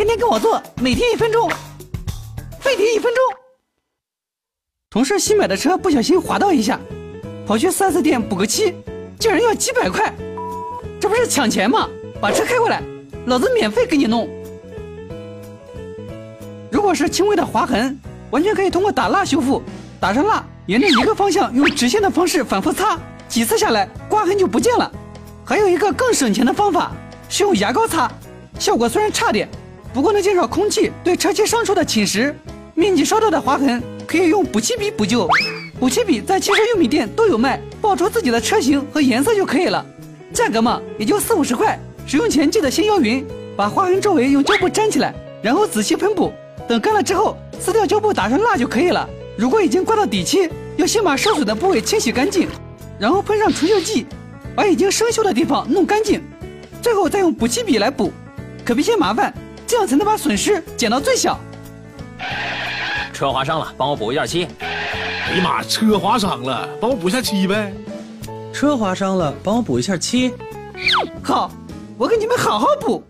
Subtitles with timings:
[0.00, 1.46] 天天跟我做，每天一分钟，
[2.58, 3.22] 废铁一分钟。
[4.88, 6.80] 同事新买的车不小心滑到一下，
[7.46, 8.74] 跑去 4S 店补个漆，
[9.18, 10.10] 竟然要几百块，
[10.98, 11.86] 这不是抢钱吗？
[12.18, 12.82] 把车开过来，
[13.26, 14.26] 老子免费给你弄。
[16.72, 19.62] 如果是轻微的划痕，完全可以通过打蜡修复，
[20.00, 22.98] 打上蜡，沿着一个方向用直线的方式反复擦，
[23.28, 24.90] 几次下来刮痕就不见了。
[25.44, 26.90] 还有一个更省钱的方法，
[27.28, 28.10] 是用牙膏擦，
[28.58, 29.46] 效果虽然差点。
[29.92, 32.32] 不过能减少空气对车漆伤处的侵蚀，
[32.74, 35.28] 面积稍大的划痕可以用补漆笔补救。
[35.80, 39.84] 补漆笔在汽车用品店都有卖，报出自己的车型和颜色就可以了，
[40.32, 41.78] 价格嘛也就四五十块。
[42.06, 43.24] 使用前记得先摇匀，
[43.56, 45.12] 把划痕周围用胶布粘起来，
[45.42, 46.32] 然后仔细喷补。
[46.68, 49.08] 等干了之后，撕掉胶布，打上蜡就可以了。
[49.36, 52.48] 如果已经刮到底漆，要先把受损的部位清洗干净，
[52.98, 54.06] 然后喷上除锈剂，
[54.54, 56.22] 把已经生锈的地方弄干净，
[56.80, 58.12] 最后再用补漆笔来补，
[58.64, 59.32] 可别嫌麻烦。
[59.70, 61.38] 这样才能把损失减到最小。
[63.12, 64.48] 车划伤了，帮我补一下漆。
[64.58, 67.72] 哎呀妈，车划伤了，帮我补一下漆呗。
[68.52, 70.34] 车划伤了，帮我补一下漆。
[71.22, 71.52] 好，
[71.96, 73.00] 我给你们好好补。